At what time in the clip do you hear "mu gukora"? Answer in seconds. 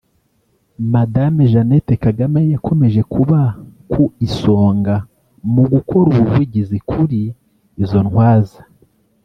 5.53-6.05